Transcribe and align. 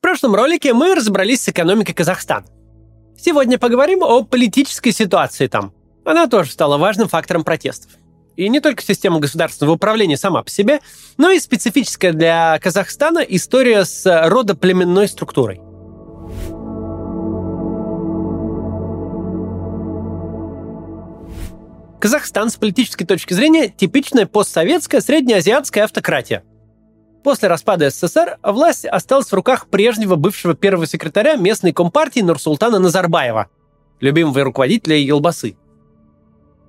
В 0.00 0.02
прошлом 0.02 0.34
ролике 0.34 0.72
мы 0.72 0.94
разобрались 0.94 1.42
с 1.42 1.50
экономикой 1.50 1.92
Казахстана. 1.92 2.46
Сегодня 3.18 3.58
поговорим 3.58 4.02
о 4.02 4.24
политической 4.24 4.92
ситуации 4.92 5.46
там. 5.46 5.74
Она 6.06 6.26
тоже 6.26 6.52
стала 6.52 6.78
важным 6.78 7.06
фактором 7.06 7.44
протестов. 7.44 7.92
И 8.34 8.48
не 8.48 8.60
только 8.60 8.82
система 8.82 9.20
государственного 9.20 9.74
управления 9.74 10.16
сама 10.16 10.42
по 10.42 10.48
себе, 10.48 10.80
но 11.18 11.30
и 11.30 11.38
специфическая 11.38 12.14
для 12.14 12.58
Казахстана 12.60 13.18
история 13.18 13.84
с 13.84 14.06
родоплеменной 14.06 15.06
структурой. 15.06 15.60
Казахстан 22.00 22.48
с 22.48 22.56
политической 22.56 23.04
точки 23.04 23.34
зрения 23.34 23.68
типичная 23.68 24.24
постсоветская 24.24 25.02
среднеазиатская 25.02 25.84
автократия. 25.84 26.42
После 27.22 27.48
распада 27.48 27.90
СССР 27.90 28.38
власть 28.42 28.86
осталась 28.86 29.28
в 29.28 29.34
руках 29.34 29.68
прежнего 29.68 30.16
бывшего 30.16 30.54
первого 30.54 30.86
секретаря 30.86 31.36
местной 31.36 31.72
компартии 31.72 32.20
Нурсултана 32.20 32.78
Назарбаева, 32.78 33.48
любимого 34.00 34.42
руководителя 34.42 34.96
Елбасы. 34.96 35.56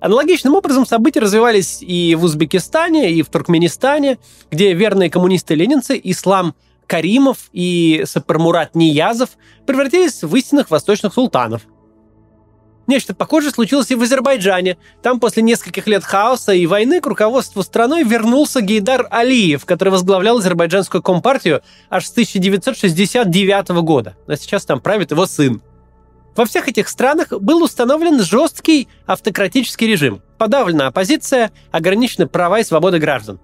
Аналогичным 0.00 0.54
образом 0.54 0.84
события 0.84 1.20
развивались 1.20 1.80
и 1.80 2.14
в 2.16 2.24
Узбекистане, 2.24 3.12
и 3.12 3.22
в 3.22 3.28
Туркменистане, 3.28 4.18
где 4.50 4.74
верные 4.74 5.08
коммунисты-ленинцы 5.08 5.98
Ислам 6.02 6.54
Каримов 6.86 7.48
и 7.52 8.02
Сапармурат 8.04 8.74
Ниязов 8.74 9.30
превратились 9.64 10.22
в 10.22 10.34
истинных 10.36 10.70
восточных 10.70 11.14
султанов. 11.14 11.62
Нечто 12.86 13.14
похожее 13.14 13.52
случилось 13.52 13.90
и 13.90 13.94
в 13.94 14.02
Азербайджане. 14.02 14.76
Там 15.02 15.20
после 15.20 15.42
нескольких 15.42 15.86
лет 15.86 16.04
хаоса 16.04 16.52
и 16.52 16.66
войны 16.66 17.00
к 17.00 17.06
руководству 17.06 17.62
страной 17.62 18.02
вернулся 18.02 18.60
Гейдар 18.60 19.06
Алиев, 19.10 19.64
который 19.64 19.90
возглавлял 19.90 20.38
азербайджанскую 20.38 21.02
компартию 21.02 21.62
аж 21.90 22.06
с 22.06 22.10
1969 22.10 23.68
года. 23.82 24.16
А 24.26 24.36
сейчас 24.36 24.64
там 24.64 24.80
правит 24.80 25.12
его 25.12 25.26
сын. 25.26 25.62
Во 26.34 26.44
всех 26.44 26.66
этих 26.68 26.88
странах 26.88 27.28
был 27.30 27.62
установлен 27.62 28.22
жесткий 28.22 28.88
автократический 29.06 29.86
режим. 29.86 30.22
Подавлена 30.38 30.86
оппозиция, 30.86 31.52
ограничены 31.70 32.26
права 32.26 32.60
и 32.60 32.64
свободы 32.64 32.98
граждан. 32.98 33.38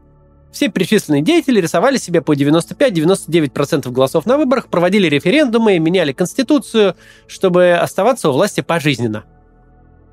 Все 0.53 0.69
перечисленные 0.69 1.23
деятели 1.23 1.61
рисовали 1.61 1.99
себе 1.99 2.23
по 2.23 2.35
95-99% 2.35 3.91
голосов 3.91 4.27
на 4.27 4.39
выборах, 4.39 4.69
проводили 4.69 5.07
референдумы, 5.07 5.79
меняли 5.79 6.13
конституцию, 6.13 6.97
чтобы 7.27 7.73
оставаться 7.73 8.31
у 8.31 8.33
власти 8.33 8.61
пожизненно. 8.63 9.25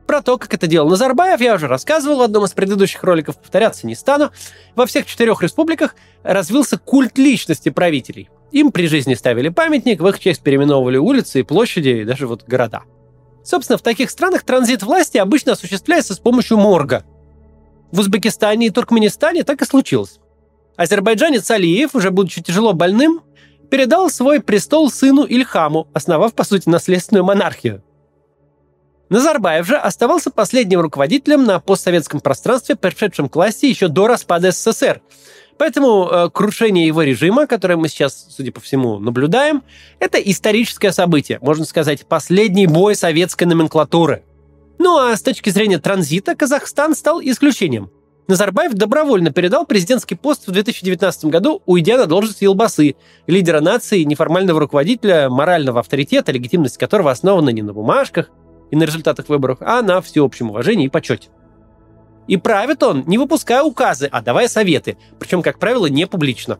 Про 0.07 0.21
то, 0.21 0.37
как 0.37 0.53
это 0.53 0.67
делал 0.67 0.89
Назарбаев, 0.89 1.41
я 1.41 1.55
уже 1.55 1.67
рассказывал 1.67 2.17
в 2.17 2.21
одном 2.21 2.45
из 2.45 2.51
предыдущих 2.51 3.03
роликов, 3.03 3.37
повторяться 3.37 3.87
не 3.87 3.95
стану. 3.95 4.31
Во 4.75 4.85
всех 4.85 5.07
четырех 5.07 5.41
республиках 5.41 5.95
развился 6.21 6.77
культ 6.77 7.17
личности 7.17 7.69
правителей. 7.69 8.29
Им 8.51 8.71
при 8.71 8.87
жизни 8.87 9.15
ставили 9.15 9.49
памятник, 9.49 10.01
в 10.01 10.07
их 10.07 10.19
честь 10.19 10.43
переименовывали 10.43 10.97
улицы 10.97 11.39
и 11.39 11.43
площади, 11.43 11.89
и 11.89 12.03
даже 12.03 12.27
вот 12.27 12.43
города. 12.43 12.83
Собственно, 13.43 13.77
в 13.77 13.81
таких 13.81 14.11
странах 14.11 14.43
транзит 14.43 14.83
власти 14.83 15.17
обычно 15.17 15.53
осуществляется 15.53 16.13
с 16.13 16.19
помощью 16.19 16.57
морга. 16.57 17.03
В 17.91 17.99
Узбекистане 17.99 18.67
и 18.67 18.69
Туркменистане 18.69 19.43
так 19.43 19.61
и 19.61 19.65
случилось. 19.65 20.19
Азербайджанец 20.77 21.49
Алиев, 21.51 21.95
уже 21.95 22.11
будучи 22.11 22.41
тяжело 22.41 22.73
больным, 22.73 23.21
передал 23.69 24.09
свой 24.09 24.41
престол 24.41 24.89
сыну 24.91 25.23
Ильхаму, 25.23 25.87
основав, 25.93 26.33
по 26.33 26.43
сути, 26.43 26.69
наследственную 26.69 27.23
монархию. 27.23 27.83
Назарбаев 29.09 29.67
же 29.67 29.77
оставался 29.77 30.31
последним 30.31 30.81
руководителем 30.81 31.45
на 31.45 31.59
постсоветском 31.59 32.21
пространстве, 32.21 32.75
пришедшем 32.75 33.29
к 33.29 33.35
власти 33.35 33.67
еще 33.67 33.87
до 33.87 34.07
распада 34.07 34.51
СССР. 34.51 35.01
Поэтому 35.57 36.09
э, 36.09 36.29
крушение 36.31 36.87
его 36.87 37.01
режима, 37.03 37.47
которое 37.47 37.77
мы 37.77 37.87
сейчас, 37.87 38.27
судя 38.29 38.51
по 38.51 38.59
всему, 38.59 38.99
наблюдаем, 38.99 39.63
это 39.99 40.17
историческое 40.17 40.91
событие, 40.91 41.39
можно 41.41 41.65
сказать, 41.65 42.05
последний 42.05 42.67
бой 42.67 42.95
советской 42.95 43.45
номенклатуры. 43.45 44.23
Ну 44.79 44.97
а 44.97 45.15
с 45.15 45.21
точки 45.21 45.49
зрения 45.49 45.79
транзита 45.79 46.35
Казахстан 46.35 46.95
стал 46.95 47.21
исключением. 47.21 47.89
Назарбаев 48.27 48.73
добровольно 48.73 49.31
передал 49.31 49.65
президентский 49.65 50.15
пост 50.15 50.47
в 50.47 50.51
2019 50.51 51.25
году, 51.25 51.61
уйдя 51.67 51.97
на 51.97 52.07
должность 52.07 52.41
Елбасы, 52.41 52.95
лидера 53.27 53.61
нации, 53.61 54.01
неформального 54.01 54.59
руководителя, 54.59 55.29
морального 55.29 55.81
авторитета, 55.81 56.31
легитимность 56.31 56.77
которого 56.77 57.11
основана 57.11 57.49
не 57.49 57.61
на 57.61 57.73
бумажках 57.73 58.31
и 58.71 58.75
на 58.75 58.83
результатах 58.83 59.29
выборов, 59.29 59.59
а 59.61 59.83
на 59.83 60.01
всеобщем 60.01 60.49
уважении 60.49 60.87
и 60.87 60.89
почете. 60.89 61.29
И 62.27 62.37
правит 62.37 62.81
он, 62.81 63.03
не 63.05 63.19
выпуская 63.19 63.61
указы, 63.61 64.09
а 64.11 64.23
давая 64.23 64.47
советы, 64.47 64.97
причем, 65.19 65.43
как 65.43 65.59
правило, 65.59 65.85
не 65.85 66.07
публично. 66.07 66.57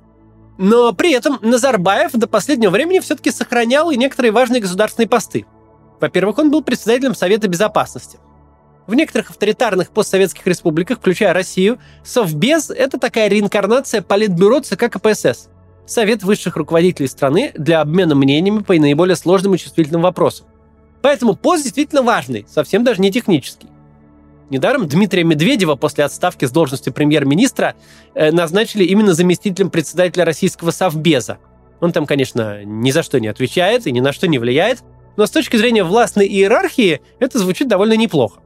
Но 0.59 0.93
при 0.93 1.13
этом 1.13 1.39
Назарбаев 1.41 2.11
до 2.11 2.27
последнего 2.27 2.69
времени 2.69 2.99
все-таки 2.99 3.31
сохранял 3.31 3.89
и 3.89 3.97
некоторые 3.97 4.31
важные 4.31 4.61
государственные 4.61 5.09
посты. 5.09 5.47
Во-первых, 5.99 6.37
он 6.37 6.51
был 6.51 6.61
председателем 6.61 7.15
Совета 7.15 7.47
Безопасности– 7.47 8.19
в 8.87 8.93
некоторых 8.93 9.31
авторитарных 9.31 9.89
постсоветских 9.89 10.45
республиках, 10.47 10.99
включая 10.99 11.33
Россию, 11.33 11.79
Совбез– 12.03 12.69
это 12.71 12.99
такая 12.99 13.27
реинкарнация 13.27 14.01
политбюро 14.01 14.59
ЦК 14.59 14.91
КПСС. 14.91 15.49
Совет 15.85 16.23
высших 16.23 16.55
руководителей 16.55 17.07
страны 17.07 17.51
для 17.55 17.81
обмена 17.81 18.15
мнениями 18.15 18.59
по 18.59 18.73
наиболее 18.75 19.15
сложным 19.15 19.55
и 19.55 19.57
чувствительным 19.57 20.01
вопросам. 20.01 20.47
Поэтому 21.01 21.35
пост 21.35 21.63
действительно 21.63 22.01
важный, 22.01 22.45
совсем 22.49 22.83
даже 22.83 23.01
не 23.01 23.11
технический. 23.11 23.67
Недаром 24.49 24.87
Дмитрия 24.87 25.23
Медведева 25.23 25.75
после 25.75 26.03
отставки 26.03 26.45
с 26.45 26.51
должности 26.51 26.91
премьер-министра 26.91 27.75
э, 28.13 28.31
назначили 28.31 28.83
именно 28.83 29.13
заместителем 29.13 29.71
председателя 29.71 30.25
российского 30.25 30.71
Совбеза. 30.71 31.39
Он 31.81 31.91
там, 31.91 32.05
конечно, 32.05 32.63
ни 32.63 32.91
за 32.91 33.03
что 33.03 33.19
не 33.19 33.27
отвечает 33.27 33.87
и 33.87 33.91
ни 33.91 33.99
на 33.99 34.13
что 34.13 34.27
не 34.27 34.37
влияет, 34.37 34.83
но 35.17 35.25
с 35.25 35.31
точки 35.31 35.57
зрения 35.57 35.83
властной 35.83 36.27
иерархии 36.27 37.01
это 37.19 37.39
звучит 37.39 37.67
довольно 37.67 37.93
неплохо. 37.93 38.41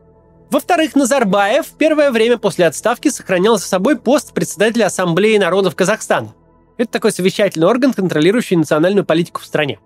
Во-вторых, 0.50 0.96
Назарбаев 0.96 1.68
в 1.68 1.74
первое 1.78 2.10
время 2.10 2.38
после 2.38 2.66
отставки 2.66 3.10
сохранял 3.10 3.58
за 3.58 3.68
собой 3.68 3.98
пост 3.98 4.34
председателя 4.34 4.86
Ассамблеи 4.86 5.38
народов 5.38 5.76
Казахстана. 5.76 6.34
Это 6.78 6.92
такой 6.92 7.12
совещательный 7.12 7.68
орган, 7.68 7.94
контролирующий 7.94 8.56
национальную 8.56 9.06
политику 9.06 9.42
в 9.42 9.46
стране. 9.46 9.80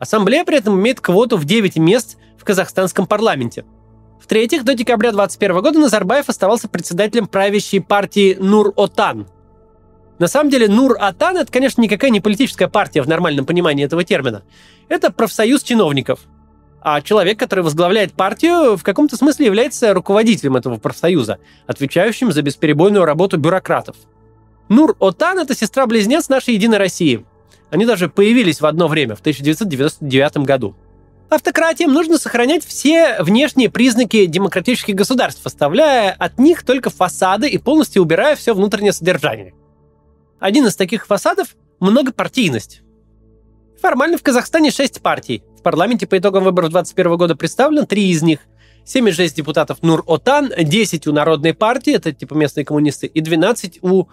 Ассамблея 0.00 0.44
при 0.44 0.56
этом 0.56 0.80
имеет 0.80 1.00
квоту 1.00 1.36
в 1.36 1.44
9 1.44 1.76
мест 1.76 2.18
в 2.36 2.44
казахстанском 2.44 3.06
парламенте. 3.06 3.64
В-третьих, 4.20 4.64
до 4.64 4.74
декабря 4.74 5.12
2021 5.12 5.62
года 5.62 5.78
Назарбаев 5.78 6.28
оставался 6.28 6.68
председателем 6.68 7.28
правящей 7.28 7.80
партии 7.80 8.36
Нур-Отан. 8.38 9.28
На 10.18 10.26
самом 10.26 10.50
деле 10.50 10.66
Нур-Отан– 10.66 11.36
это, 11.38 11.52
конечно, 11.52 11.80
никакая 11.80 12.10
не 12.10 12.20
политическая 12.20 12.66
партия 12.66 13.02
в 13.02 13.08
нормальном 13.08 13.46
понимании 13.46 13.84
этого 13.84 14.02
термина. 14.02 14.42
Это 14.88 15.12
профсоюз 15.12 15.62
чиновников– 15.62 16.20
а 16.80 17.00
человек, 17.00 17.38
который 17.38 17.64
возглавляет 17.64 18.12
партию, 18.12 18.76
в 18.76 18.82
каком-то 18.82 19.16
смысле 19.16 19.46
является 19.46 19.92
руководителем 19.92 20.56
этого 20.56 20.78
профсоюза, 20.78 21.38
отвечающим 21.66 22.32
за 22.32 22.42
бесперебойную 22.42 23.04
работу 23.04 23.36
бюрократов. 23.36 23.96
Нур 24.68 24.96
Отан– 25.00 25.38
это 25.40 25.54
сестра-близнец 25.54 26.28
нашей 26.28 26.54
Единой 26.54 26.78
России. 26.78 27.24
Они 27.70 27.84
даже 27.86 28.08
появились 28.08 28.60
в 28.60 28.66
одно 28.66 28.88
время, 28.88 29.16
в 29.16 29.20
1999 29.20 30.38
году. 30.38 30.76
Автократиям 31.30 31.92
нужно 31.92 32.16
сохранять 32.16 32.64
все 32.64 33.22
внешние 33.22 33.68
признаки 33.70 34.24
демократических 34.24 34.94
государств, 34.94 35.44
оставляя 35.44 36.12
от 36.12 36.38
них 36.38 36.62
только 36.64 36.88
фасады 36.88 37.48
и 37.48 37.58
полностью 37.58 38.02
убирая 38.02 38.34
все 38.34 38.54
внутреннее 38.54 38.92
содержание. 38.92 39.54
Один 40.38 40.66
из 40.66 40.76
таких 40.76 41.06
фасадов– 41.06 41.56
многопартийность. 41.80 42.82
Формально 43.80 44.16
в 44.16 44.22
Казахстане 44.22 44.70
шесть 44.70 45.02
партий. 45.02 45.42
Парламенте 45.68 46.06
по 46.06 46.16
итогам 46.16 46.44
выборов 46.44 46.70
2021 46.70 47.16
года 47.18 47.36
представлен 47.36 47.84
три 47.84 48.08
из 48.08 48.22
них. 48.22 48.38
76 48.86 49.36
депутатов 49.36 49.82
Нур-Отан, 49.82 50.50
10 50.58 51.06
у 51.06 51.12
Народной 51.12 51.52
партии, 51.52 51.92
это 51.92 52.10
типа 52.10 52.32
местные 52.32 52.64
коммунисты, 52.64 53.06
и 53.06 53.20
12 53.20 53.80
у 53.82 54.06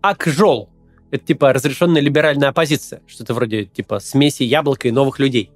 Акжол. 0.00 0.70
Это 1.10 1.22
типа 1.26 1.52
разрешенная 1.52 2.00
либеральная 2.00 2.48
оппозиция. 2.48 3.02
Что-то 3.06 3.34
вроде 3.34 3.66
типа 3.66 4.00
смеси 4.00 4.44
яблока 4.44 4.88
и 4.88 4.90
новых 4.90 5.18
людей. 5.18 5.50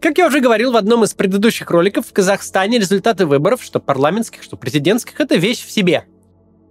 Как 0.00 0.18
я 0.18 0.28
уже 0.28 0.38
говорил 0.38 0.70
в 0.70 0.76
одном 0.76 1.02
из 1.02 1.14
предыдущих 1.14 1.68
роликов, 1.68 2.06
в 2.06 2.12
Казахстане 2.12 2.78
результаты 2.78 3.26
выборов, 3.26 3.64
что 3.64 3.80
парламентских, 3.80 4.44
что 4.44 4.56
президентских, 4.56 5.20
это 5.20 5.34
вещь 5.34 5.66
в 5.66 5.70
себе. 5.72 6.04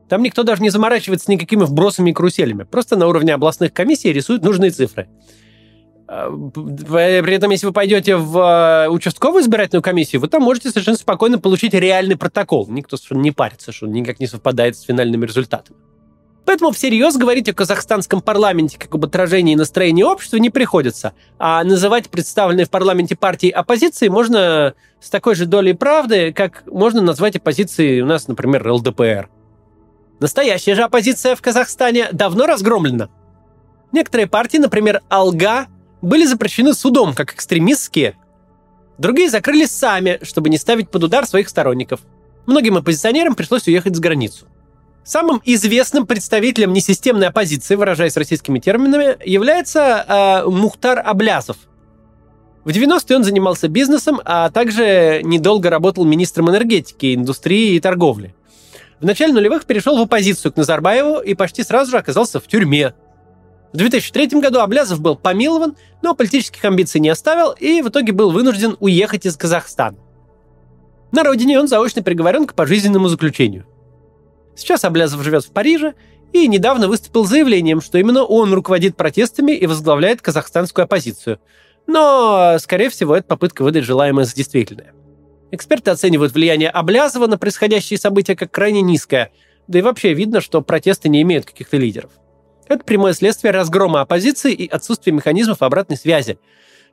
Там 0.08 0.24
никто 0.24 0.44
даже 0.44 0.62
не 0.62 0.70
заморачивается 0.70 1.30
никакими 1.30 1.66
вбросами 1.66 2.12
и 2.12 2.14
каруселями. 2.14 2.64
Просто 2.64 2.96
на 2.96 3.08
уровне 3.08 3.34
областных 3.34 3.74
комиссий 3.74 4.14
рисуют 4.14 4.42
нужные 4.42 4.72
цифры. 4.72 5.10
При 6.10 7.36
этом, 7.36 7.52
если 7.52 7.68
вы 7.68 7.72
пойдете 7.72 8.16
в 8.16 8.38
э, 8.40 8.90
участковую 8.90 9.44
избирательную 9.44 9.84
комиссию, 9.84 10.22
вы 10.22 10.28
там 10.28 10.42
можете 10.42 10.70
совершенно 10.70 10.98
спокойно 10.98 11.38
получить 11.38 11.76
реальный 11.76 12.18
протокол. 12.18 12.68
Никто 12.68 12.98
совершенно 12.98 13.22
не 13.22 13.32
парится, 13.32 13.72
что 13.72 13.86
он 13.86 13.92
никак 13.92 14.20
не 14.20 14.26
совпадает 14.26 14.76
с 14.76 14.82
финальными 14.82 15.28
результатами. 15.28 15.78
Поэтому 16.46 16.72
всерьез 16.72 17.16
говорить 17.16 17.48
о 17.50 17.54
казахстанском 17.54 18.22
парламенте 18.22 18.80
как 18.80 18.96
об 18.96 19.06
отражении 19.06 19.54
настроения 19.54 20.04
общества 20.04 20.38
не 20.38 20.50
приходится. 20.50 21.14
А 21.38 21.64
называть 21.64 22.10
представленные 22.10 22.66
в 22.66 22.72
парламенте 22.72 23.16
партии 23.16 23.52
оппозиции 23.52 24.08
можно 24.08 24.74
с 25.00 25.12
такой 25.12 25.36
же 25.36 25.46
долей 25.46 25.74
правды, 25.74 26.34
как 26.34 26.64
можно 26.66 27.04
назвать 27.04 27.36
оппозицией 27.36 28.02
у 28.02 28.08
нас, 28.08 28.28
например, 28.28 28.68
ЛДПР. 28.68 29.30
Настоящая 30.20 30.74
же 30.74 30.82
оппозиция 30.82 31.36
в 31.36 31.42
Казахстане 31.44 32.08
давно 32.12 32.48
разгромлена. 32.48 33.10
Некоторые 33.92 34.26
партии, 34.26 34.58
например, 34.58 35.02
Алга, 35.08 35.68
были 36.02 36.26
запрещены 36.26 36.74
судом 36.74 37.14
как 37.14 37.34
экстремистские, 37.34 38.18
другие 38.98 39.30
закрылись 39.30 39.72
сами, 39.72 40.20
чтобы 40.24 40.50
не 40.50 40.58
ставить 40.58 40.90
под 40.90 41.04
удар 41.04 41.26
своих 41.26 41.50
сторонников. 41.50 42.02
Многим 42.46 42.78
оппозиционерам 42.78 43.36
пришлось 43.36 43.68
уехать 43.68 43.96
за 43.96 44.02
границу. 44.02 44.48
Самым 45.04 45.42
известным 45.44 46.06
представителем 46.06 46.74
несистемной 46.74 47.28
оппозиции, 47.28 47.76
выражаясь 47.76 48.18
российскими 48.18 48.60
терминами, 48.60 49.18
является 49.28 50.06
э, 50.08 50.50
Мухтар 50.50 51.02
Аблязов. 51.04 51.58
В 52.64 52.70
90-е 52.70 53.16
он 53.16 53.24
занимался 53.24 53.68
бизнесом, 53.68 54.22
а 54.26 54.50
также 54.52 55.22
недолго 55.24 55.70
работал 55.70 56.06
министром 56.06 56.50
энергетики, 56.50 57.16
индустрии 57.16 57.76
и 57.76 57.80
торговли. 57.80 58.36
В 59.00 59.06
начале 59.06 59.34
нулевых 59.34 59.66
перешел 59.66 59.98
в 59.98 60.02
оппозицию 60.02 60.52
к 60.52 60.58
Назарбаеву 60.58 61.22
и 61.22 61.34
почти 61.34 61.64
сразу 61.64 61.92
же 61.92 61.98
оказался 61.98 62.40
в 62.40 62.48
тюрьме. 62.48 62.94
В 63.72 63.78
2003 63.78 64.40
году 64.40 64.60
Аблязов 64.60 65.00
был 65.00 65.16
помилован, 65.16 65.76
но 66.02 66.16
политических 66.16 66.64
амбиций 66.66 67.00
не 67.00 67.10
оставил 67.10 67.52
и 67.52 67.82
в 67.82 67.90
итоге 67.90 68.14
был 68.14 68.32
вынужден 68.32 68.76
уехать 68.80 69.26
из 69.26 69.38
Казахстана. 69.38 69.98
На 71.12 71.24
родине 71.24 71.60
он 71.60 71.68
заочно 71.68 72.02
приговорен 72.02 72.48
к 72.48 72.56
пожизненному 72.56 73.08
заключению. 73.08 73.66
Сейчас 74.56 74.84
Аблязов 74.84 75.24
живет 75.24 75.46
в 75.46 75.52
Париже 75.52 75.94
и 76.34 76.48
недавно 76.48 76.88
выступил 76.88 77.26
заявлением, 77.26 77.82
что 77.82 77.98
именно 77.98 78.24
он 78.24 78.54
руководит 78.54 78.96
протестами 78.96 79.52
и 79.52 79.68
возглавляет 79.68 80.22
казахстанскую 80.22 80.84
оппозицию. 80.84 81.40
Но, 81.88 82.58
скорее 82.60 82.90
всего, 82.90 83.16
это 83.16 83.28
попытка 83.28 83.64
выдать 83.64 83.86
желаемое 83.86 84.26
за 84.26 84.36
действительное. 84.36 84.94
Эксперты 85.52 85.90
оценивают 85.92 86.34
влияние 86.34 86.70
Аблязова 86.70 87.26
на 87.28 87.38
происходящие 87.38 87.98
события 87.98 88.36
как 88.36 88.52
крайне 88.52 88.82
низкое, 88.82 89.32
да 89.68 89.80
и 89.80 89.82
вообще 89.82 90.14
видно, 90.14 90.42
что 90.42 90.62
протесты 90.62 91.10
не 91.10 91.22
имеют 91.22 91.46
каких-то 91.46 91.78
лидеров. 91.78 92.12
Это 92.70 92.84
прямое 92.84 93.14
следствие 93.14 93.52
разгрома 93.52 94.02
оппозиции 94.02 94.54
и 94.54 94.68
отсутствия 94.68 95.12
механизмов 95.12 95.64
обратной 95.64 95.98
связи, 95.98 96.38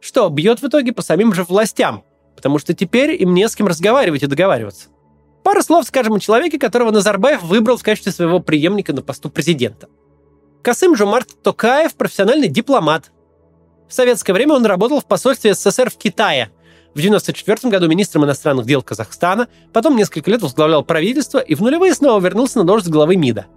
что 0.01 0.29
бьет 0.31 0.63
в 0.63 0.67
итоге 0.67 0.93
по 0.93 1.03
самим 1.03 1.35
же 1.35 1.45
властям, 1.45 2.03
потому 2.35 2.59
что 2.59 2.73
теперь 2.73 3.23
им 3.23 3.35
не 3.35 3.47
с 3.47 3.55
кем 3.55 3.67
разговаривать 3.67 4.23
и 4.23 4.27
договариваться. 4.27 4.89
Пару 5.45 5.63
слов 5.63 5.87
скажем 5.87 6.15
о 6.15 6.19
человеке, 6.19 6.59
которого 6.59 6.91
Назарбаев 6.91 7.43
выбрал 7.43 7.77
в 7.77 7.83
качестве 7.83 8.11
своего 8.11 8.41
преемника 8.41 8.95
на 8.95 9.03
посту 9.03 9.29
президента. 9.29 9.89
Касым 10.63 10.97
Жумарт 10.97 11.43
Токаев– 11.43 11.95
профессиональный 11.97 12.49
дипломат. 12.49 13.13
В 13.87 13.93
советское 13.93 14.33
время 14.33 14.55
он 14.55 14.65
работал 14.65 15.01
в 15.01 15.05
посольстве 15.05 15.55
СССР 15.55 15.91
в 15.91 15.99
Китае. 15.99 16.51
В 16.95 16.99
1994 16.99 17.71
году 17.71 17.87
министром 17.87 18.25
иностранных 18.25 18.65
дел 18.65 18.83
Казахстана, 18.83 19.47
потом 19.75 19.95
несколько 19.95 20.31
лет 20.31 20.41
возглавлял 20.41 20.83
правительство 20.83 21.39
и 21.39 21.55
в 21.55 21.61
нулевые 21.61 21.93
снова 21.93 22.19
вернулся 22.19 22.59
на 22.59 22.65
должность 22.65 22.91
главы 22.91 23.17
МИДа– 23.17 23.45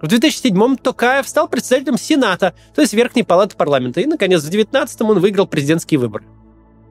в 0.00 0.06
2007-м 0.06 0.76
Токаев 0.76 1.26
стал 1.26 1.48
председателем 1.48 1.98
Сената, 1.98 2.54
то 2.74 2.82
есть 2.82 2.92
Верхней 2.92 3.22
Палаты 3.22 3.56
парламента, 3.56 4.00
и, 4.00 4.06
наконец, 4.06 4.42
в 4.42 4.50
2019-м 4.50 5.10
он 5.10 5.20
выиграл 5.20 5.46
президентские 5.46 5.98
выборы. 5.98 6.24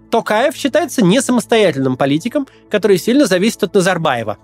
Токаев 0.09 0.55
считается 0.55 1.03
не 1.03 1.21
самостоятельным 1.21 1.97
политиком, 1.97 2.47
который 2.69 2.97
сильно 2.97 3.25
зависит 3.25 3.63
от 3.63 3.73
Назарбаева. 3.73 4.37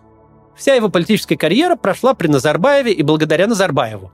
Вся 0.55 0.75
его 0.75 0.89
политическая 0.89 1.37
карьера 1.37 1.75
прошла 1.75 2.13
при 2.13 2.27
Назарбаеве 2.27 2.91
и 2.91 3.03
благодаря 3.03 3.47
Назарбаеву. 3.47 4.11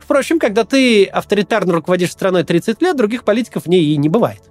Впрочем, 0.00 0.38
когда 0.38 0.64
ты 0.64 1.04
авторитарно 1.04 1.74
руководишь 1.74 2.12
страной 2.12 2.42
30 2.42 2.80
лет, 2.80 2.96
других 2.96 3.24
политиков 3.24 3.64
в 3.64 3.68
ней 3.68 3.84
и 3.84 3.96
не 3.98 4.08
бывает. 4.08 4.47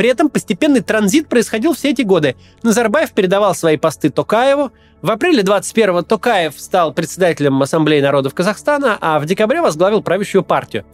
При 0.00 0.08
этом 0.08 0.30
постепенный 0.30 0.80
транзит 0.80 1.28
происходил 1.28 1.74
все 1.74 1.90
эти 1.90 2.00
годы. 2.00 2.34
Назарбаев 2.62 3.12
передавал 3.12 3.54
свои 3.54 3.76
посты 3.76 4.08
Токаеву, 4.08 4.72
в 5.02 5.10
апреле 5.10 5.42
21-го 5.42 6.00
Токаев 6.00 6.58
стал 6.58 6.94
председателем 6.94 7.60
Ассамблеи 7.60 8.00
народов 8.00 8.32
Казахстана, 8.32 8.96
а 8.98 9.18
в 9.18 9.26
декабре 9.26 9.60
возглавил 9.60 10.02
правящую 10.02 10.42
партию. 10.42 10.86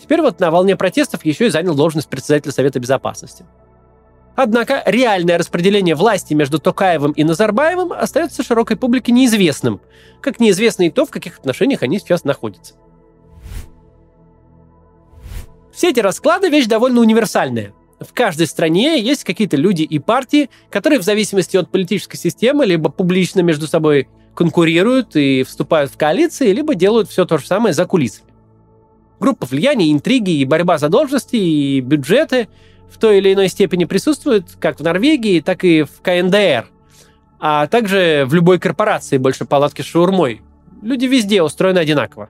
Теперь 0.00 0.22
вот 0.22 0.40
на 0.40 0.50
волне 0.50 0.74
протестов 0.74 1.22
еще 1.26 1.48
и 1.48 1.50
занял 1.50 1.74
должность 1.74 2.08
председателя 2.08 2.50
Совета 2.50 2.80
Безопасности. 2.80 3.44
Однако 4.36 4.82
реальное 4.86 5.36
распределение 5.36 5.94
власти 5.94 6.32
между 6.32 6.58
Токаевым 6.58 7.12
и 7.12 7.24
Назарбаевым 7.24 7.92
остается 7.92 8.42
широкой 8.42 8.78
публике 8.78 9.12
неизвестным, 9.12 9.82
как 10.22 10.40
неизвестно 10.40 10.84
и 10.84 10.90
то, 10.90 11.04
в 11.04 11.10
каких 11.10 11.40
отношениях 11.40 11.82
они 11.82 11.98
сейчас 11.98 12.24
находятся. 12.24 12.72
Все 15.74 15.90
эти 15.90 16.00
расклады– 16.00 16.48
вещь 16.48 16.64
довольно 16.64 17.02
универсальная– 17.02 17.74
в 18.00 18.12
каждой 18.12 18.46
стране 18.46 19.00
есть 19.00 19.24
какие-то 19.24 19.56
люди 19.56 19.82
и 19.82 19.98
партии, 19.98 20.50
которые 20.70 20.98
в 20.98 21.02
зависимости 21.02 21.56
от 21.56 21.70
политической 21.70 22.16
системы 22.16 22.66
либо 22.66 22.90
публично 22.90 23.40
между 23.40 23.66
собой 23.66 24.08
конкурируют 24.34 25.16
и 25.16 25.42
вступают 25.44 25.90
в 25.90 25.96
коалиции, 25.96 26.52
либо 26.52 26.74
делают 26.74 27.08
все 27.08 27.24
то 27.24 27.38
же 27.38 27.46
самое 27.46 27.72
за 27.72 27.86
кулисами. 27.86 28.28
Группа 29.18 29.46
влияния, 29.46 29.90
интриги 29.92 30.30
и 30.30 30.44
борьба 30.44 30.76
за 30.76 30.90
должности 30.90 31.36
и 31.36 31.80
бюджеты 31.80 32.48
в 32.90 32.98
той 32.98 33.18
или 33.18 33.32
иной 33.32 33.48
степени 33.48 33.86
присутствуют 33.86 34.56
как 34.60 34.78
в 34.78 34.82
Норвегии, 34.82 35.40
так 35.40 35.64
и 35.64 35.84
в 35.84 36.02
КНДР, 36.02 36.66
а 37.40 37.66
также 37.66 38.24
в 38.26 38.34
любой 38.34 38.58
корпорации 38.58 39.16
больше 39.16 39.46
палатки 39.46 39.80
с 39.80 39.86
шаурмой. 39.86 40.42
Люди 40.82 41.06
везде 41.06 41.42
устроены 41.42 41.78
одинаково. 41.78 42.28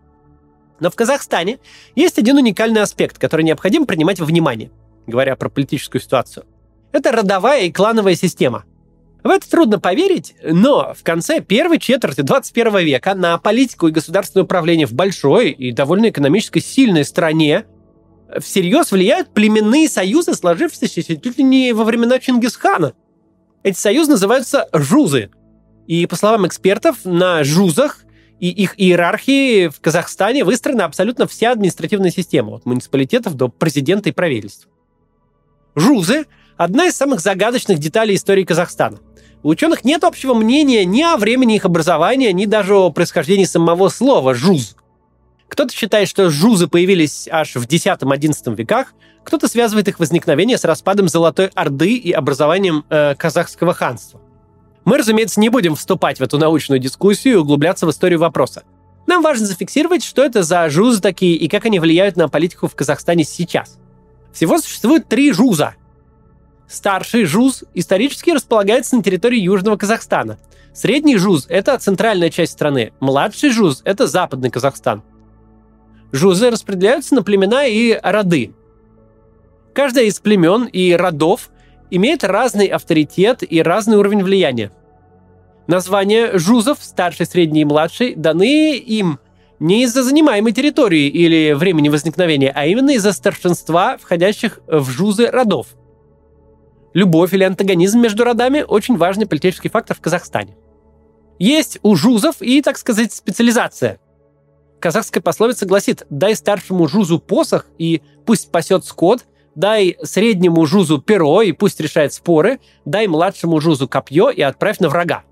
Но 0.79 0.91
в 0.91 0.95
Казахстане 0.95 1.59
есть 1.97 2.19
один 2.19 2.37
уникальный 2.37 2.83
аспект, 2.83 3.19
который 3.19 3.43
необходимо 3.43 3.87
принимать 3.87 4.21
во 4.21 4.27
внимание– 4.27 4.71
говоря 5.07 5.37
про 5.37 5.49
политическую 5.49 6.01
ситуацию. 6.01 6.47
Это 6.93 7.13
родовая 7.13 7.65
и 7.65 7.73
клановая 7.73 8.15
система. 8.15 8.65
В 9.23 9.29
это 9.29 9.51
трудно 9.51 9.81
поверить, 9.81 10.35
но 10.43 10.95
в 10.95 11.03
конце 11.03 11.41
первой 11.41 11.79
четверти 11.79 12.21
21 12.21 12.79
века 12.79 13.15
на 13.15 13.39
политику 13.39 13.89
и 13.89 13.93
государственное 13.93 14.45
управление 14.45 14.87
в 14.87 14.93
большой 14.93 15.51
и 15.51 15.73
довольно 15.73 16.11
экономически 16.11 16.61
сильной 16.61 17.05
стране 17.05 17.67
всерьез 18.39 18.93
влияют 18.93 19.35
племенные 19.35 19.89
союзы, 19.89 20.35
сложившиеся 20.35 21.17
чуть 21.17 21.39
ли 21.39 21.45
не 21.45 21.73
во 21.73 21.85
времена 21.85 22.19
Чингисхана. 22.19 22.95
Эти 23.63 23.77
союзы 23.77 24.13
называются 24.13 24.69
жузы. 24.73 25.31
И, 25.89 26.07
по 26.07 26.17
словам 26.17 26.47
экспертов, 26.47 27.05
на 27.05 27.43
жузах 27.43 28.05
и 28.39 28.49
их 28.49 28.75
иерархии 28.77 29.69
в 29.69 29.81
Казахстане 29.81 30.45
выстроена 30.45 30.85
абсолютно 30.85 31.27
вся 31.27 31.53
административная 31.53 32.11
система, 32.11 32.55
от 32.55 32.67
муниципалитетов 32.67 33.35
до 33.35 33.49
президента 33.49 34.09
и 34.09 34.13
правительства. 34.13 34.71
Жузы– 35.77 36.25
одна 36.57 36.87
из 36.87 36.97
самых 36.97 37.21
загадочных 37.21 37.79
деталей 37.79 38.17
истории 38.17 38.45
Казахстана. 38.45 38.99
У 39.43 39.51
ученых 39.51 39.85
нет 39.85 40.05
общего 40.05 40.33
мнения 40.33 40.87
ни 40.87 41.03
о 41.03 41.19
времени 41.19 41.57
их 41.57 41.67
образования, 41.67 42.33
ни 42.33 42.47
даже 42.47 42.75
о 42.75 42.91
происхождении 42.91 43.45
самого 43.45 43.91
слова 43.91 44.35
«жуз». 44.35 44.75
Кто-то 45.49 45.75
считает, 45.75 46.09
что 46.09 46.31
жузы 46.31 46.67
появились 46.67 47.29
аж 47.31 47.57
в 47.57 47.65
X-XI 47.65 48.55
веках, 48.55 48.95
кто-то 49.23 49.49
связывает 49.49 49.87
их 49.87 49.99
возникновение 49.99 50.57
с 50.57 50.65
распадом 50.65 51.09
Золотой 51.09 51.49
Орды 51.55 51.95
и 51.95 52.11
образованием 52.11 52.85
э, 52.89 53.15
казахского 53.15 53.75
ханства. 53.75 54.21
Мы, 54.87 54.97
разумеется, 54.97 55.41
не 55.41 55.51
будем 55.51 55.77
вступать 55.77 56.21
в 56.21 56.23
эту 56.23 56.39
научную 56.39 56.79
дискуссию 56.79 57.35
и 57.35 57.37
углубляться 57.37 57.87
в 57.87 57.91
историю 57.91 58.19
вопроса. 58.19 58.63
Нам 59.07 59.23
важно 59.23 59.45
зафиксировать, 59.45 60.03
что 60.03 60.25
это 60.25 60.43
за 60.43 60.69
жузы 60.71 61.03
такие 61.03 61.37
и 61.37 61.49
как 61.49 61.67
они 61.67 61.81
влияют 61.81 62.17
на 62.17 62.31
политику 62.31 62.67
в 62.67 62.75
Казахстане 62.75 63.25
сейчас– 63.25 63.79
всего 64.37 64.59
существует 64.59 65.09
три 65.09 65.33
жуза. 65.33 65.77
Старший 66.69 67.25
жуз 67.25 67.65
исторически 67.73 68.31
располагается 68.31 68.95
на 68.95 69.03
территории 69.03 69.41
Южного 69.41 69.79
Казахстана. 69.79 70.39
Средний 70.75 71.17
жуз– 71.17 71.47
это 71.49 71.79
центральная 71.79 72.29
часть 72.29 72.53
страны. 72.53 72.93
Младший 73.01 73.49
жуз– 73.49 73.81
это 73.87 74.07
западный 74.07 74.51
Казахстан. 74.51 75.03
Жузы 76.13 76.51
распределяются 76.51 77.15
на 77.15 77.23
племена 77.23 77.65
и 77.65 77.99
роды. 78.03 78.53
Каждая 79.73 80.05
из 80.05 80.21
племен 80.21 80.65
и 80.65 80.93
родов 80.93 81.49
имеет 81.91 82.23
разный 82.23 82.67
авторитет 82.67 83.43
и 83.43 83.63
разный 83.63 83.97
уровень 83.97 84.23
влияния. 84.23 84.71
Названия 85.67 86.37
жузов, 86.37 86.81
старший, 86.83 87.25
средний 87.25 87.63
и 87.63 87.65
младший, 87.65 88.15
даны 88.15 88.77
им 88.77 89.19
не 89.59 89.85
из-за 89.85 90.03
занимаемой 90.03 90.53
территории 90.53 91.09
или 91.09 91.53
времени 91.53 91.89
возникновения, 91.89 92.53
а 92.55 92.67
именно 92.67 92.91
из-за 92.91 93.13
старшинства 93.13 93.97
входящих 93.97 94.61
в 94.67 94.89
жузы 94.91 95.29
родов. 95.31 95.69
Любовь 96.95 97.35
или 97.35 97.45
антагонизм 97.45 98.01
между 98.01 98.25
родами– 98.25 98.65
очень 98.69 98.97
важный 98.97 99.27
политический 99.27 99.69
фактор 99.69 99.97
в 99.97 100.01
Казахстане. 100.01 100.57
Есть 101.39 101.79
у 101.83 101.95
жузов 101.95 102.37
и, 102.41 102.63
так 102.63 102.79
сказать, 102.79 103.13
специализация. 103.13 103.99
Казахская 104.81 105.23
пословица 105.23 105.67
гласит 105.67 106.07
«дай 106.11 106.35
старшему 106.35 106.89
жузу 106.89 107.19
посох 107.19 107.67
и 107.79 108.03
пусть 108.25 108.51
пасет 108.51 108.85
скот», 108.85 109.25
дай 109.55 109.97
среднему 110.03 110.67
жузу 110.67 111.01
перо 111.01 111.43
и 111.43 111.53
пусть 111.53 111.81
решает 111.81 112.13
споры, 112.13 112.61
дай 112.85 113.07
младшему 113.07 113.61
жузу 113.61 113.89
копье 113.89 114.31
и 114.31 114.43
отправь 114.43 114.79
на 114.81 114.89
врага. 114.89 115.25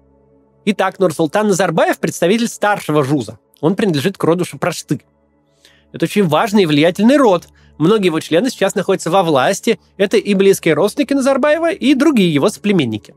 Итак, 0.65 0.99
Нурсултан 0.99 1.49
Назарбаев– 1.49 1.99
представитель 2.01 2.49
старшего 2.49 3.05
жуза. 3.05 3.39
Он 3.65 3.77
принадлежит 3.77 4.19
к 4.19 4.25
роду 4.25 4.45
Шапрашты. 4.45 5.01
Это 5.91 6.05
очень 6.05 6.29
важный 6.29 6.65
и 6.65 6.67
влиятельный 6.67 7.17
род. 7.17 7.49
Многие 7.79 8.09
его 8.09 8.21
члены 8.21 8.51
сейчас 8.51 8.75
находятся 8.75 9.11
во 9.11 9.23
власти. 9.23 9.81
Это 9.97 10.19
и 10.19 10.35
близкие 10.35 10.75
родственники 10.75 11.15
Назарбаева, 11.15 11.73
и 11.73 11.95
другие 11.95 12.35
его 12.35 12.51
соплеменники. 12.51 13.15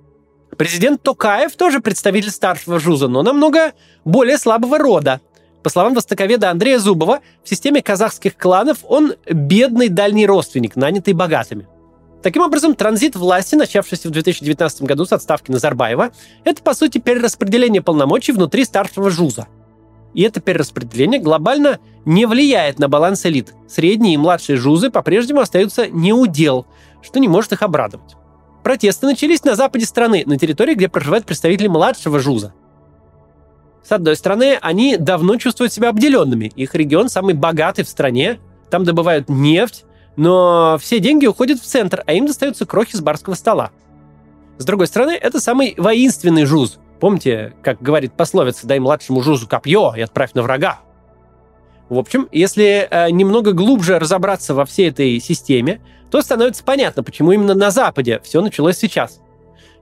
Президент 0.58 1.04
Токаев 1.04 1.54
тоже 1.58 1.82
представитель 1.82 2.32
старшего 2.32 2.80
жуза, 2.80 3.10
но 3.10 3.24
намного 3.24 3.74
более 4.06 4.38
слабого 4.38 4.78
рода. 4.78 5.20
По 5.64 5.70
словам 5.70 5.94
востоковеда 5.94 6.50
Андрея 6.50 6.80
Зубова, 6.80 7.20
в 7.44 7.50
системе 7.50 7.82
казахских 7.82 8.38
кланов 8.38 8.86
он 8.88 9.16
бедный 9.30 9.90
дальний 9.90 10.26
родственник, 10.26 10.78
нанятый 10.78 11.14
богатыми. 11.14 11.68
Таким 12.24 12.42
образом, 12.42 12.74
транзит 12.74 13.18
власти, 13.18 13.56
начавшийся 13.56 14.08
в 14.08 14.12
2019 14.12 14.84
году 14.84 15.06
с 15.06 15.12
отставки 15.12 15.52
Назарбаева, 15.52 16.12
это, 16.46 16.64
по 16.64 16.74
сути, 16.74 17.00
перераспределение 17.00 17.82
полномочий 17.82 18.32
внутри 18.32 18.64
старшего 18.64 19.10
ЖУЗа. 19.10 19.50
И 20.18 20.24
это 20.24 20.42
перераспределение 20.42 21.20
глобально 21.20 21.78
не 22.04 22.26
влияет 22.26 22.80
на 22.80 22.90
баланс 22.90 23.24
элит. 23.28 23.54
Средние 23.68 24.16
и 24.16 24.18
младшие 24.18 24.58
ЖУЗы 24.58 24.90
по-прежнему 24.90 25.42
остаются 25.42 25.88
неудел, 25.92 26.66
что 27.04 27.20
не 27.20 27.28
может 27.28 27.52
их 27.52 27.62
обрадовать. 27.62 28.16
Протесты 28.64 29.06
начались 29.06 29.44
на 29.44 29.56
западе 29.56 29.86
страны, 29.86 30.24
на 30.26 30.40
территории, 30.40 30.74
где 30.74 30.90
проживают 30.90 31.28
представители 31.28 31.68
младшего 31.68 32.18
ЖУЗа. 32.20 32.56
С 33.84 33.92
одной 33.92 34.16
стороны, 34.16 34.58
они 34.60 34.98
давно 34.98 35.36
чувствуют 35.38 35.72
себя 35.72 35.90
обделенными. 35.90 36.52
Их 36.56 36.74
регион 36.74 37.10
самый 37.10 37.36
богатый 37.36 37.84
в 37.84 37.88
стране, 37.88 38.40
там 38.72 38.86
добывают 38.86 39.30
нефть, 39.30 39.86
но 40.16 40.80
все 40.82 40.98
деньги 40.98 41.28
уходят 41.28 41.60
в 41.60 41.64
центр, 41.64 42.04
а 42.08 42.14
им 42.14 42.26
достаются 42.26 42.66
крохи 42.66 42.96
с 42.96 43.02
барского 43.02 43.36
стола. 43.36 43.70
С 44.58 44.66
другой 44.66 44.88
стороны, 44.88 45.12
это 45.12 45.40
самый 45.40 45.76
воинственный 45.78 46.46
жуз. 46.46 46.80
Помните, 47.00 47.54
как 47.62 47.82
говорит 47.82 48.14
пословица 48.14 48.68
«дай 48.68 48.80
младшему 48.80 49.22
жузу 49.22 49.48
копье 49.48 49.94
и 49.96 50.02
отправь 50.02 50.34
на 50.34 50.44
врага». 50.44 50.80
В 51.90 51.98
общем, 51.98 52.28
если 52.32 52.88
э, 52.90 53.10
немного 53.12 53.54
глубже 53.54 53.98
разобраться 53.98 54.54
во 54.54 54.66
всей 54.66 54.90
этой 54.90 55.20
системе, 55.20 55.80
то 56.12 56.22
становится 56.22 56.64
понятно, 56.64 57.04
почему 57.04 57.32
именно 57.32 57.54
на 57.54 57.72
Западе 57.72 58.20
все 58.24 58.42
началось 58.42 58.78
сейчас. 58.78 59.22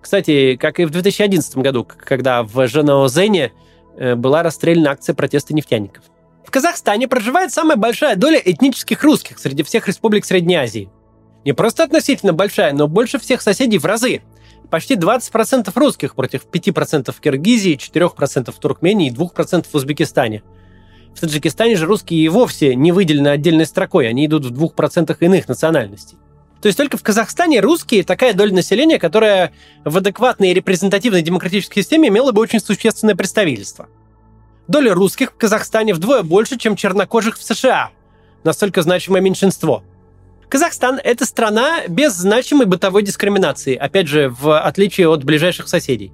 Кстати, 0.02 0.56
как 0.56 0.80
и 0.80 0.86
в 0.86 0.92
2011 0.92 1.58
году, 1.58 1.88
когда 2.06 2.44
в 2.44 2.68
Женоозене 2.68 3.52
Э, 3.98 4.16
была 4.16 4.44
расстреляна 4.44 4.92
акция 4.92 5.16
протеста 5.16 5.54
нефтяников. 5.54 6.04
В 6.46 6.52
Казахстане 6.52 7.08
проживает 7.08 7.52
самая 7.52 7.78
большая 7.78 8.16
доля 8.16 8.42
этнических 8.44 9.02
русских 9.04 9.40
среди 9.40 9.64
всех 9.64 9.88
республик 9.88 10.26
Средней 10.26 10.56
Азии. 10.56 10.90
Не 11.44 11.54
просто 11.54 11.84
относительно 11.84 12.34
большая, 12.34 12.74
но 12.74 12.88
больше 12.88 13.20
всех 13.20 13.42
соседей 13.42 13.78
в 13.78 13.86
разы. 13.86 14.22
Почти 14.70 14.96
20% 14.96 15.72
русских 15.76 16.16
против 16.16 16.46
5% 16.52 17.12
в 17.12 17.20
Киргизии, 17.20 17.78
4% 17.78 18.52
в 18.52 18.60
Туркмении 18.60 19.10
и 19.10 19.14
2% 19.14 19.66
в 19.72 19.76
Узбекистане. 19.76 20.44
В 21.16 21.20
Таджикистане 21.20 21.76
же 21.76 21.86
русские 21.86 22.22
и 22.22 22.30
вовсе 22.30 22.76
не 22.76 22.92
выделены 22.92 23.30
отдельной 23.30 23.66
строкой, 23.66 24.10
они 24.10 24.26
идут 24.26 24.46
в 24.46 24.52
2% 24.52 25.16
иных 25.20 25.48
национальностей. 25.48 26.18
То 26.62 26.68
есть 26.68 26.78
только 26.78 26.98
в 26.98 27.04
Казахстане 27.04 27.60
русские 27.60 28.04
такая 28.04 28.34
доля 28.34 28.54
населения, 28.54 28.98
которая 28.98 29.54
в 29.84 29.96
адекватной 29.98 30.50
и 30.50 30.54
репрезентативной 30.54 31.22
демократической 31.22 31.82
системе 31.82 32.10
имела 32.10 32.32
бы 32.32 32.42
очень 32.42 32.60
существенное 32.60 33.16
представительство. 33.16 33.88
Доля 34.68 34.94
русских 34.94 35.32
в 35.32 35.38
Казахстане 35.38 35.94
вдвое 35.94 36.24
больше, 36.24 36.58
чем 36.58 36.76
чернокожих 36.76 37.38
в 37.38 37.44
США. 37.44 37.92
Настолько 38.44 38.82
значимое 38.82 39.22
меньшинство. 39.22 39.84
Казахстан– 40.56 41.02
это 41.04 41.26
страна 41.26 41.82
без 41.90 42.14
значимой 42.14 42.66
бытовой 42.66 43.04
дискриминации, 43.04 43.76
опять 43.76 44.08
же, 44.08 44.30
в 44.30 44.58
отличие 44.58 45.10
от 45.10 45.26
ближайших 45.26 45.68
соседей. 45.68 46.14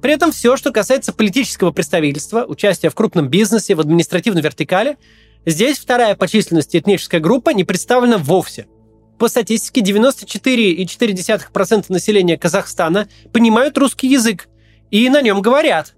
При 0.00 0.14
этом 0.14 0.32
все, 0.32 0.56
что 0.56 0.72
касается 0.72 1.12
политического 1.12 1.70
представительства, 1.70 2.46
участия 2.48 2.88
в 2.88 2.94
крупном 2.94 3.28
бизнесе, 3.28 3.74
в 3.74 3.80
административной 3.80 4.40
вертикали, 4.40 4.96
здесь 5.44 5.78
вторая 5.78 6.14
по 6.14 6.26
численности 6.26 6.78
этническая 6.78 7.20
группа 7.20 7.50
не 7.50 7.64
представлена 7.64 8.16
вовсе– 8.16 8.68
по 9.18 9.28
статистике, 9.28 9.82
94,4% 9.82 11.84
населения 11.90 12.38
Казахстана 12.38 13.06
понимают 13.34 13.76
русский 13.76 14.08
язык 14.08 14.48
и 14.90 15.10
на 15.10 15.20
нем 15.20 15.42
говорят. 15.42 15.94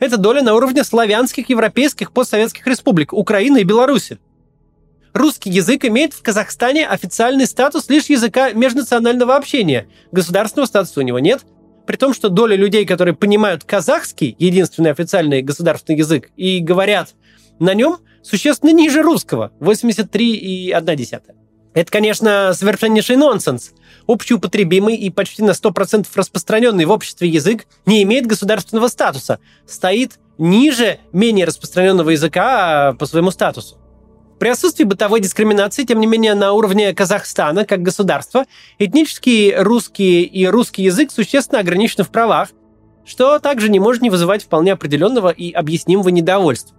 Это 0.00 0.16
доля 0.16 0.42
на 0.42 0.56
уровне 0.56 0.82
славянских, 0.82 1.50
европейских, 1.50 2.10
постсоветских 2.10 2.66
республик, 2.66 3.12
Украины 3.12 3.60
и 3.60 3.64
Беларуси. 3.64 4.18
Русский 5.14 5.50
язык 5.50 5.84
имеет 5.84 6.14
в 6.14 6.22
Казахстане 6.22 6.86
официальный 6.86 7.46
статус 7.46 7.88
лишь 7.90 8.06
языка 8.06 8.52
межнационального 8.52 9.36
общения. 9.36 9.86
Государственного 10.10 10.66
статуса 10.66 11.00
у 11.00 11.02
него 11.02 11.18
нет. 11.18 11.44
При 11.86 11.96
том, 11.96 12.14
что 12.14 12.30
доля 12.30 12.56
людей, 12.56 12.86
которые 12.86 13.14
понимают 13.14 13.64
казахский, 13.64 14.34
единственный 14.38 14.92
официальный 14.92 15.42
государственный 15.42 15.98
язык, 15.98 16.30
и 16.36 16.60
говорят 16.60 17.14
на 17.58 17.74
нем, 17.74 17.98
существенно 18.22 18.70
ниже 18.70 19.02
русского– 19.02 19.52
83,1%. 19.60 21.22
Это, 21.74 21.90
конечно, 21.90 22.52
совершеннейший 22.54 23.16
нонсенс. 23.16 23.72
Общеупотребимый 24.06 24.94
и 24.94 25.10
почти 25.10 25.42
на 25.42 25.50
100% 25.50 26.06
распространенный 26.14 26.84
в 26.84 26.90
обществе 26.90 27.28
язык 27.28 27.66
не 27.86 28.02
имеет 28.02 28.26
государственного 28.26 28.88
статуса, 28.88 29.40
стоит 29.66 30.18
ниже 30.38 30.98
менее 31.12 31.46
распространенного 31.46 32.10
языка 32.10 32.88
а, 32.88 32.92
по 32.94 33.06
своему 33.06 33.30
статусу. 33.30 33.78
При 34.42 34.48
отсутствии 34.48 34.82
бытовой 34.82 35.20
дискриминации, 35.20 35.84
тем 35.84 36.00
не 36.00 36.06
менее, 36.08 36.34
на 36.34 36.52
уровне 36.52 36.92
Казахстана 36.92 37.64
как 37.64 37.80
государства, 37.80 38.44
этнический 38.80 39.54
русский 39.54 40.24
и 40.24 40.48
русский 40.48 40.82
язык 40.82 41.12
существенно 41.12 41.60
ограничены 41.60 42.02
в 42.02 42.08
правах, 42.08 42.48
что 43.04 43.38
также 43.38 43.68
не 43.68 43.78
может 43.78 44.02
не 44.02 44.10
вызывать 44.10 44.42
вполне 44.42 44.72
определенного 44.72 45.28
и 45.28 45.52
объяснимого 45.52 46.08
недовольства. 46.08 46.76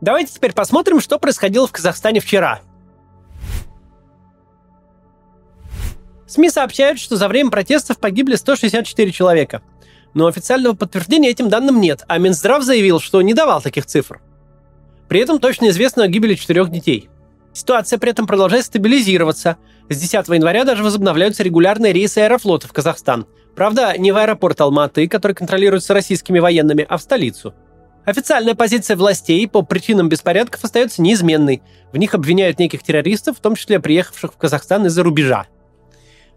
Давайте 0.00 0.34
теперь 0.34 0.52
посмотрим, 0.52 1.00
что 1.00 1.18
происходило 1.18 1.66
в 1.66 1.72
Казахстане 1.72 2.20
вчера– 2.20 2.60
СМИ 6.28 6.50
сообщают, 6.50 7.00
что 7.00 7.16
за 7.16 7.26
время 7.26 7.50
протестов 7.50 7.98
погибли 7.98 8.36
164 8.36 9.10
человека. 9.10 9.62
Но 10.14 10.28
официального 10.28 10.74
подтверждения 10.74 11.30
этим 11.30 11.48
данным 11.48 11.80
нет, 11.80 12.04
а 12.06 12.18
Минздрав 12.18 12.62
заявил, 12.62 13.00
что 13.00 13.20
не 13.22 13.34
давал 13.34 13.60
таких 13.60 13.86
цифр. 13.86 14.20
При 15.12 15.20
этом 15.20 15.40
точно 15.40 15.68
известно 15.68 16.04
о 16.04 16.08
гибели 16.08 16.34
четырех 16.36 16.70
детей. 16.70 17.10
Ситуация 17.52 17.98
при 17.98 18.12
этом 18.12 18.26
продолжает 18.26 18.64
стабилизироваться. 18.64 19.58
С 19.90 19.98
10 19.98 20.26
января 20.28 20.64
даже 20.64 20.82
возобновляются 20.82 21.42
регулярные 21.42 21.92
рейсы 21.92 22.20
аэрофлота 22.20 22.66
в 22.66 22.72
Казахстан. 22.72 23.26
Правда, 23.54 23.92
не 23.98 24.10
в 24.10 24.16
аэропорт 24.16 24.58
Алматы, 24.62 25.06
который 25.08 25.34
контролируется 25.34 25.92
российскими 25.92 26.38
военными, 26.38 26.86
а 26.88 26.96
в 26.96 27.02
столицу. 27.02 27.52
Официальная 28.06 28.54
позиция 28.54 28.96
властей 28.96 29.46
по 29.46 29.60
причинам 29.60 30.08
беспорядков 30.08 30.64
остается 30.64 31.02
неизменной. 31.02 31.60
В 31.92 31.98
них 31.98 32.14
обвиняют 32.14 32.58
неких 32.58 32.82
террористов, 32.82 33.36
в 33.36 33.42
том 33.42 33.54
числе 33.54 33.80
приехавших 33.80 34.32
в 34.32 34.38
Казахстан 34.38 34.86
из-за 34.86 35.02
рубежа. 35.02 35.44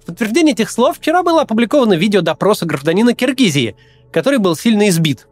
В 0.01 0.07
подтверждение 0.07 0.51
этих 0.51 0.69
слов 0.69 0.97
вчера 0.97 1.23
было 1.23 1.43
опубликовано 1.43 1.93
видео 1.93 2.19
допроса 2.19 2.65
гражданина 2.65 3.13
Киргизии, 3.13 3.77
который 4.11 4.39
был 4.39 4.57
сильно 4.57 4.89
избит. 4.89 5.27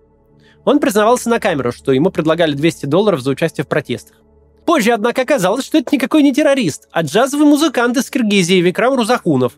Он 0.65 0.79
признавался 0.79 1.29
на 1.29 1.39
камеру, 1.39 1.71
что 1.71 1.91
ему 1.91 2.09
предлагали 2.09 2.53
200 2.53 2.85
долларов 2.85 3.21
за 3.21 3.31
участие 3.31 3.65
в 3.65 3.67
протестах. 3.67 4.17
Позже, 4.65 4.91
однако, 4.91 5.21
оказалось, 5.21 5.65
что 5.65 5.77
это 5.77 5.93
никакой 5.93 6.23
не 6.23 6.33
террорист, 6.33 6.87
а 6.91 7.01
джазовый 7.01 7.45
музыкант 7.45 7.97
из 7.97 8.09
Киргизии 8.09 8.61
Викрам 8.61 8.95
Рузахунов, 8.95 9.53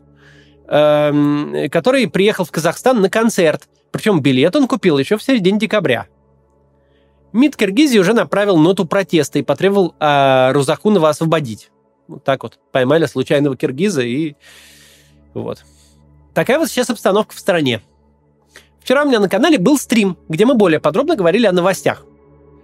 эм, 0.68 1.70
который 1.70 2.10
приехал 2.10 2.44
в 2.44 2.52
Казахстан 2.52 3.02
на 3.02 3.10
концерт. 3.10 3.70
Причем 3.92 4.20
билет 4.20 4.56
он 4.56 4.68
купил 4.68 4.98
еще 4.98 5.18
в 5.18 5.24
середине 5.24 5.60
декабря. 5.60 6.08
МИД 7.34 7.56
Киргизии 7.56 8.00
уже 8.00 8.14
направил 8.14 8.58
ноту 8.58 8.86
протеста 8.86 9.40
и 9.40 9.44
потребовал 9.44 9.94
э, 10.00 10.52
Рузахунова 10.54 11.10
освободить. 11.10 11.70
Вот 12.08 12.24
так 12.24 12.44
вот. 12.44 12.60
Поймали 12.72 13.06
случайного 13.06 13.58
киргиза 13.58 14.02
и 14.02 14.36
вот. 15.34 15.64
Такая 16.34 16.60
вот 16.60 16.70
сейчас 16.70 16.90
обстановка 16.90 17.36
в 17.36 17.40
стране. 17.40 17.82
Вчера 18.86 19.02
у 19.02 19.08
меня 19.08 19.20
на 19.20 19.28
канале 19.28 19.58
был 19.58 19.80
стрим, 19.80 20.16
где 20.30 20.46
мы 20.46 20.54
более 20.54 20.80
подробно 20.80 21.16
говорили 21.16 21.48
о 21.48 21.52
новостях. 21.52 22.06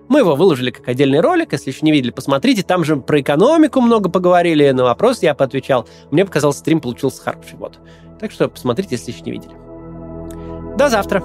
Мы 0.08 0.20
его 0.20 0.36
выложили 0.36 0.70
как 0.70 0.88
отдельный 0.88 1.20
ролик, 1.20 1.54
если 1.54 1.72
еще 1.72 1.80
не 1.82 1.92
видели, 1.92 2.12
посмотрите. 2.12 2.62
Там 2.62 2.86
же 2.86 2.98
про 2.98 3.22
экономику 3.22 3.82
много 3.82 4.08
поговорили, 4.08 4.70
на 4.70 4.84
вопрос 4.84 5.24
я 5.24 5.34
поотвечал. 5.34 5.88
Мне 6.12 6.24
показалось, 6.24 6.58
стрим 6.58 6.80
получился 6.80 7.24
хороший. 7.24 7.56
Вот. 7.58 7.80
Так 8.20 8.32
что 8.32 8.48
посмотрите, 8.50 8.98
если 8.98 9.12
еще 9.12 9.22
не 9.22 9.32
видели. 9.32 9.56
До 10.78 10.90
завтра. 10.90 11.24